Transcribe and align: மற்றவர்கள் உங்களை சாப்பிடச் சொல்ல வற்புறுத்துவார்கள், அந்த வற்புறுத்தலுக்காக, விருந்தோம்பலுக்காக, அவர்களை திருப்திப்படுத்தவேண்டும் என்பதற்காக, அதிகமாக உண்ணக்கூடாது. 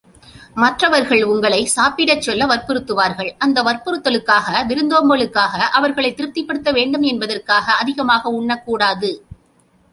மற்றவர்கள் 0.53 1.23
உங்களை 1.23 1.65
சாப்பிடச் 1.65 2.21
சொல்ல 2.21 2.45
வற்புறுத்துவார்கள், 2.45 3.29
அந்த 3.37 3.63
வற்புறுத்தலுக்காக, 3.63 4.65
விருந்தோம்பலுக்காக, 4.67 5.59
அவர்களை 5.71 6.11
திருப்திப்படுத்தவேண்டும் 6.13 7.05
என்பதற்காக, 7.05 7.73
அதிகமாக 7.73 8.31
உண்ணக்கூடாது. 8.41 9.11